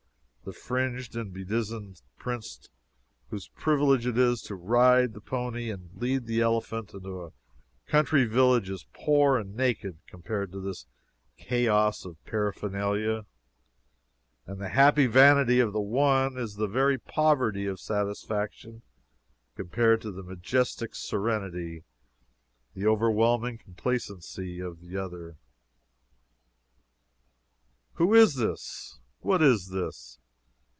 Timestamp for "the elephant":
6.25-6.95